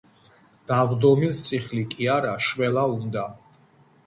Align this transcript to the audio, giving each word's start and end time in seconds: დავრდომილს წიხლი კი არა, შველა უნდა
დავრდომილს 0.71 1.41
წიხლი 1.49 1.83
კი 1.97 2.09
არა, 2.15 2.33
შველა 2.47 2.87
უნდა 2.97 3.29